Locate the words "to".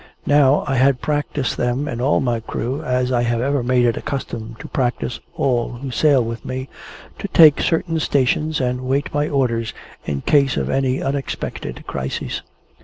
4.57-4.67, 7.19-7.27